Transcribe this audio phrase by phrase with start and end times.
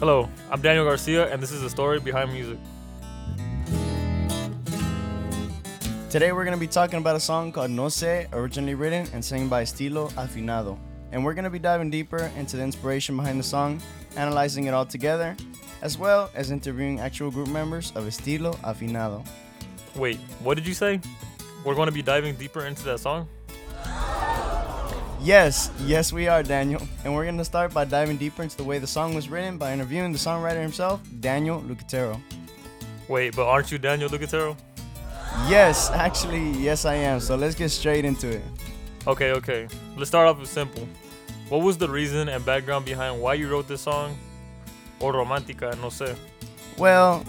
[0.00, 2.56] Hello, I'm Daniel Garcia, and this is the story behind music.
[6.08, 9.22] Today we're going to be talking about a song called No Se, originally written and
[9.22, 10.78] sung by Estilo Afinado.
[11.12, 13.82] And we're going to be diving deeper into the inspiration behind the song,
[14.16, 15.36] analyzing it all together,
[15.82, 19.22] as well as interviewing actual group members of Estilo Afinado.
[19.96, 20.98] Wait, what did you say?
[21.62, 23.28] We're going to be diving deeper into that song?
[25.22, 26.80] Yes, yes, we are, Daniel.
[27.04, 29.58] And we're going to start by diving deeper into the way the song was written
[29.58, 32.18] by interviewing the songwriter himself, Daniel Lucatero.
[33.06, 34.56] Wait, but aren't you Daniel Lucatero?
[35.46, 37.20] Yes, actually, yes, I am.
[37.20, 38.42] So let's get straight into it.
[39.06, 39.68] Okay, okay.
[39.94, 40.88] Let's start off with simple.
[41.50, 44.16] What was the reason and background behind why you wrote this song?
[45.00, 46.16] Or romantica, no sé.
[46.78, 47.26] Well,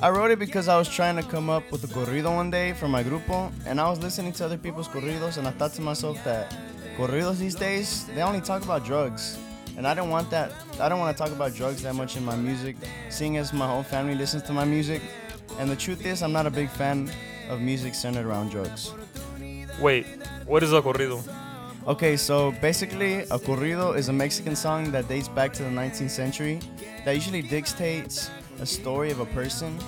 [0.00, 2.74] I wrote it because I was trying to come up with a corrido one day
[2.74, 5.80] for my grupo, and I was listening to other people's corridos, and I thought to
[5.80, 6.54] myself that
[6.96, 9.38] corridos these days they only talk about drugs,
[9.76, 10.52] and I don't want that.
[10.80, 12.76] I don't want to talk about drugs that much in my music,
[13.10, 15.02] seeing as my whole family listens to my music.
[15.58, 17.10] And the truth is, I'm not a big fan
[17.48, 18.92] of music centered around drugs.
[19.80, 20.06] Wait,
[20.46, 21.22] what is a corrido?
[21.86, 26.10] Okay, so basically, a corrido is a Mexican song that dates back to the 19th
[26.10, 26.60] century
[27.04, 29.78] that usually dictates a story of a person.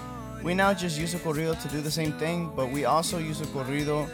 [0.43, 3.41] We now just use a corrido to do the same thing, but we also use
[3.41, 4.07] a corrido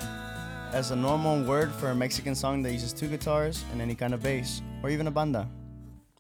[0.75, 4.13] as a normal word for a Mexican song that uses two guitars and any kind
[4.13, 5.49] of bass, or even a banda.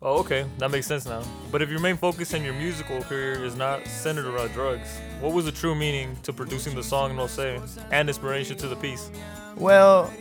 [0.00, 1.24] Oh, okay, that makes sense now.
[1.50, 5.32] But if your main focus in your musical career is not centered around drugs, what
[5.32, 7.60] was the true meaning to producing the song No Sé
[7.90, 9.10] and inspiration to the piece?
[9.56, 10.12] Well,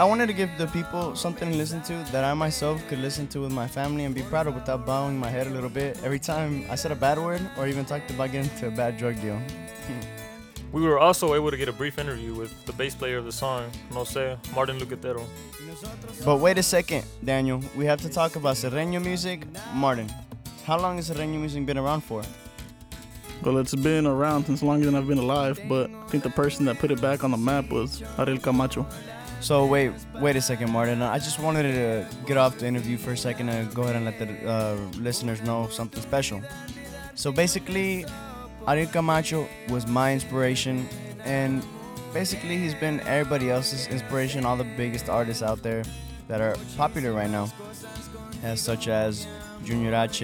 [0.00, 3.26] I wanted to give the people something to listen to that I myself could listen
[3.28, 6.00] to with my family and be proud of without bowing my head a little bit
[6.02, 8.96] every time I said a bad word or even talked about getting into a bad
[8.96, 9.36] drug deal.
[9.36, 10.25] Hmm.
[10.76, 13.32] We were also able to get a brief interview with the bass player of the
[13.32, 15.24] song, No Sé, Martin Lucatero.
[16.22, 17.62] But wait a second, Daniel.
[17.74, 19.46] We have to talk about Sierreño music.
[19.72, 20.12] Martin,
[20.66, 22.22] how long has Sierreño music been around for?
[23.42, 26.66] Well, it's been around since longer than I've been alive, but I think the person
[26.66, 28.86] that put it back on the map was Ariel Camacho.
[29.40, 31.00] So wait, wait a second, Martin.
[31.00, 34.04] I just wanted to get off the interview for a second and go ahead and
[34.04, 36.42] let the uh, listeners know something special.
[37.14, 38.04] So basically,
[38.68, 40.88] Ariel Camacho was my inspiration,
[41.24, 41.62] and
[42.12, 44.44] basically he's been everybody else's inspiration.
[44.44, 45.84] All the biggest artists out there
[46.26, 47.48] that are popular right now,
[48.42, 49.28] as such as
[49.64, 50.22] Junior H,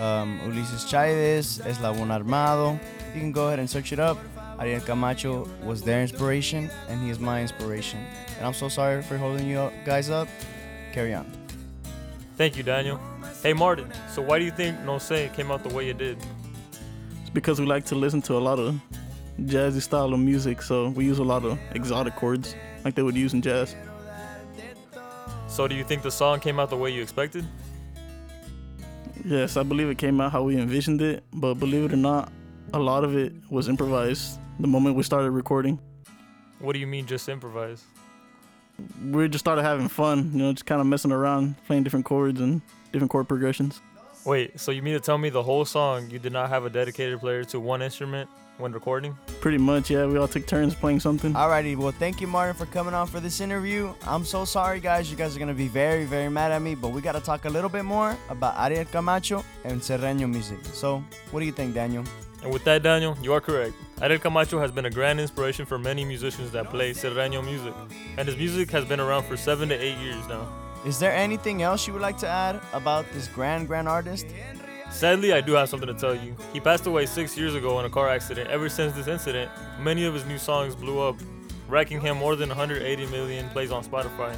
[0.00, 2.78] um, Ulises Chávez, Eslabón Armado.
[3.14, 4.18] You can go ahead and search it up.
[4.58, 8.04] Ariel Camacho was their inspiration, and he is my inspiration.
[8.36, 10.26] And I'm so sorry for holding you guys up.
[10.92, 11.24] Carry on.
[12.36, 13.00] Thank you, Daniel.
[13.42, 16.18] Hey, Martin, so why do you think No Se came out the way it did?
[17.32, 18.80] Because we like to listen to a lot of
[19.42, 22.54] jazzy style of music, so we use a lot of exotic chords
[22.84, 23.76] like they would use in jazz.
[25.48, 27.44] So, do you think the song came out the way you expected?
[29.24, 32.32] Yes, I believe it came out how we envisioned it, but believe it or not,
[32.72, 35.78] a lot of it was improvised the moment we started recording.
[36.58, 37.84] What do you mean, just improvise?
[39.10, 42.40] We just started having fun, you know, just kind of messing around, playing different chords
[42.40, 42.62] and
[42.92, 43.80] different chord progressions.
[44.24, 46.70] Wait, so you mean to tell me the whole song you did not have a
[46.70, 49.16] dedicated player to one instrument when recording?
[49.40, 51.32] Pretty much, yeah, we all took turns playing something.
[51.32, 53.94] Alrighty, well, thank you, Martin, for coming on for this interview.
[54.02, 55.10] I'm so sorry, guys.
[55.10, 57.20] You guys are going to be very, very mad at me, but we got to
[57.20, 60.58] talk a little bit more about Ariel Camacho and Sierreño music.
[60.74, 62.04] So, what do you think, Daniel?
[62.42, 63.74] And with that, Daniel, you are correct.
[64.02, 67.72] Ariel Camacho has been a grand inspiration for many musicians that play Sierreño music,
[68.18, 70.46] and his music has been around for seven to eight years now.
[70.84, 74.26] Is there anything else you would like to add about this grand, grand artist?
[74.90, 76.34] Sadly, I do have something to tell you.
[76.52, 78.48] He passed away six years ago in a car accident.
[78.48, 81.16] Ever since this incident, many of his new songs blew up,
[81.68, 84.34] racking him more than 180 million plays on Spotify.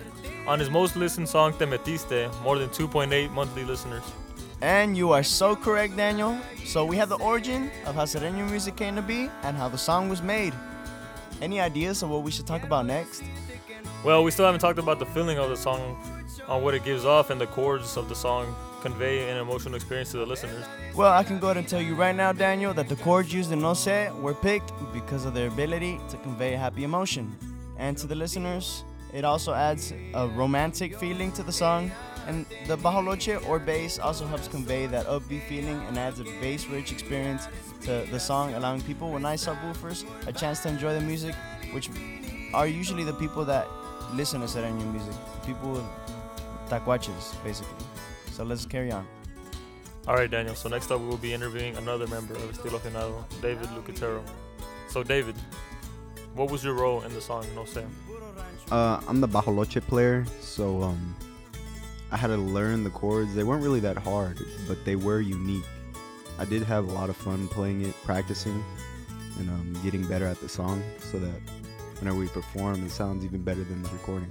[0.48, 4.02] On his most listened song, Te Metiste, more than 2.8 monthly listeners.
[4.60, 6.36] And you are so correct, Daniel.
[6.64, 9.78] So we have the origin of how Sierreño music came to be and how the
[9.78, 10.54] song was made.
[11.40, 13.22] Any ideas of what we should talk about next?
[14.04, 15.96] Well, we still haven't talked about the feeling of the song,
[16.48, 20.10] on what it gives off, and the chords of the song convey an emotional experience
[20.10, 20.64] to the listeners.
[20.94, 23.52] Well, I can go ahead and tell you right now, Daniel, that the chords used
[23.52, 27.36] in No Se were picked because of their ability to convey a happy emotion.
[27.78, 31.92] And to the listeners, it also adds a romantic feeling to the song
[32.26, 36.66] and the bajoloche or bass also helps convey that upbeat feeling and adds a bass
[36.66, 37.48] rich experience
[37.82, 41.34] to the song, allowing people with nice subwoofers a chance to enjoy the music,
[41.72, 41.90] which
[42.54, 43.66] are usually the people that
[44.14, 45.14] listen to Sierreño music.
[45.44, 45.84] People with
[46.68, 47.84] tacuaches, basically.
[48.32, 49.06] So let's carry on.
[50.08, 50.54] All right, Daniel.
[50.54, 54.22] So next up, we will be interviewing another member of Estilo Afinado, David Lucatero.
[54.88, 55.36] So, David,
[56.34, 57.84] what was your role in the song No Se?
[58.70, 61.14] Uh, I'm the bajoloche player, so um,
[62.10, 63.34] I had to learn the chords.
[63.34, 65.64] They weren't really that hard, but they were unique.
[66.38, 68.64] I did have a lot of fun playing it, practicing,
[69.38, 71.40] and um, getting better at the song so that
[71.98, 74.28] whenever we perform, it sounds even better than the recording.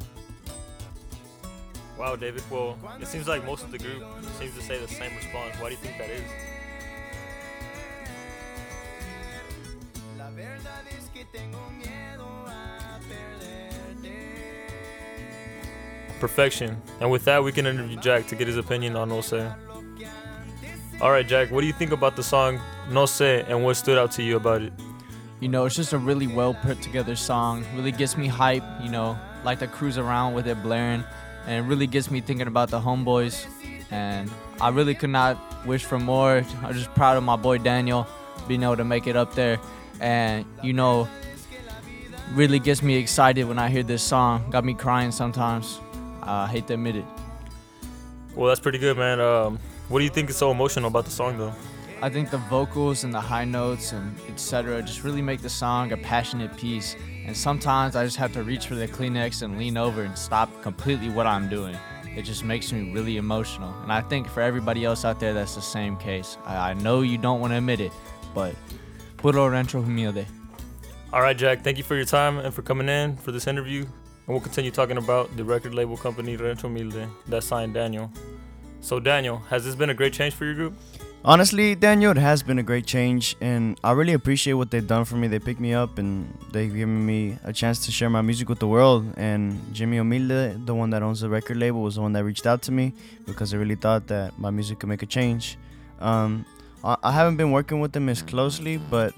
[2.02, 2.42] Wow, David.
[2.50, 4.04] Well, it seems like most of the group
[4.40, 5.56] seems to say the same response.
[5.60, 6.24] Why do you think that is?
[16.20, 16.82] Perfection.
[17.00, 19.52] And with that, we can interview Jack to get his opinion on No Se.
[21.02, 22.60] All right, Jack, what do you think about the song
[22.90, 24.74] No Se and what stood out to you about it?
[25.40, 27.64] You know, it's just a really well put together song.
[27.76, 31.04] Really gets me hype, you know, like to cruise around with it blaring.
[31.46, 33.46] And it really gets me thinking about the homeboys.
[33.90, 36.46] And I really could not wish for more.
[36.64, 38.08] I'm just proud of my boy Daniel
[38.48, 39.60] being able to make it up there.
[40.00, 41.08] And, you know,
[42.34, 44.50] really gets me excited when I hear this song.
[44.50, 45.80] Got me crying sometimes.
[46.24, 47.06] I hate to admit it.
[48.36, 49.20] Well, that's pretty good, man.
[49.20, 49.60] Um,
[49.90, 51.54] what do you think is so emotional about the song, though?
[52.02, 54.82] I think the vocals and the high notes and etc.
[54.82, 56.96] just really make the song a passionate piece.
[57.26, 60.50] And sometimes I just have to reach for the Kleenex and lean over and stop
[60.62, 61.78] completely what I'm doing.
[62.16, 63.74] It just makes me really emotional.
[63.84, 66.38] And I think for everybody else out there, that's the same case.
[66.46, 67.92] I, I know you don't want to admit it,
[68.34, 68.56] but
[69.18, 70.26] puro dentro humilde.
[71.14, 73.82] All right, Jack, thank you for your time and for coming in for this interview.
[73.82, 78.12] And we'll continue talking about the record label company Rancho Humilde that signed Daniel.
[78.82, 80.74] So, Daniel, has this been a great change for your group?
[81.24, 85.06] Honestly, Daniel, it has been a great change, and I really appreciate what they've done
[85.06, 85.28] for me.
[85.28, 88.58] They picked me up and they've given me a chance to share my music with
[88.58, 89.06] the world.
[89.18, 92.48] And Jimmy Humilde, the one that owns the record label, was the one that reached
[92.48, 92.94] out to me
[93.28, 95.60] because they really thought that my music could make a change.
[96.00, 96.44] Um,
[96.84, 99.14] I I haven't been working with them as closely, but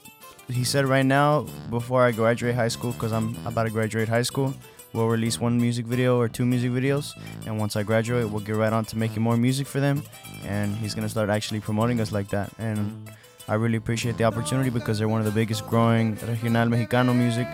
[0.50, 4.24] he said right now, before I graduate high school, because I'm about to graduate high
[4.24, 4.54] school,
[4.94, 7.13] we'll release one music video or two music videos.
[7.45, 10.04] And once I graduate, we'll get right on to making more music for them.
[10.45, 12.51] And he's gonna start actually promoting us like that.
[12.60, 13.10] And
[13.48, 17.48] I really appreciate the opportunity because they're one of the biggest growing regional Mexicano music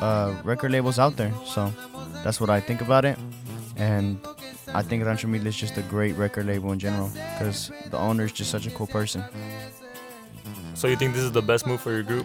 [0.00, 1.32] uh, record labels out there.
[1.44, 1.72] So
[2.22, 3.18] that's what I think about it.
[3.76, 4.20] And
[4.74, 8.24] I think Rancho Humilde is just a great record label in general because the owner
[8.24, 9.24] is just such a cool person.
[10.78, 12.24] So, you think this is the best move for your group?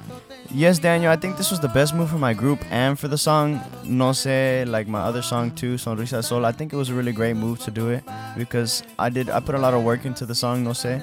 [0.52, 3.18] Yes, Daniel, I think this was the best move for my group and for the
[3.18, 6.46] song No Se, like my other song too, Sonrisa Sol.
[6.46, 8.04] I think it was a really great move to do it
[8.38, 11.02] because I did I put a lot of work into the song No Se,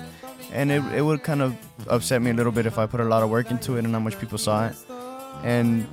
[0.53, 1.57] and it, it would kind of
[1.89, 3.91] upset me a little bit if I put a lot of work into it and
[3.91, 4.77] not much people saw it.
[5.43, 5.89] And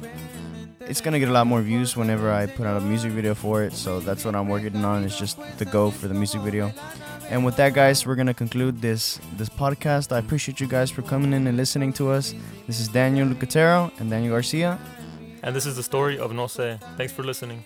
[0.81, 3.63] it's gonna get a lot more views whenever I put out a music video for
[3.63, 5.03] it, so that's what I'm working on.
[5.03, 6.71] Is just the go for the music video.
[7.29, 10.11] And with that, guys, we're gonna conclude this this podcast.
[10.15, 12.33] I appreciate you guys for coming in and listening to us.
[12.67, 14.79] This is Daniel Lucatero and Daniel Garcia.
[15.43, 16.79] And this is the story of No Se.
[16.95, 17.63] Thanks for listening.